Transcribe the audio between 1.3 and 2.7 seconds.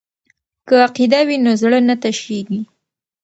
نو زړه نه تشیږي.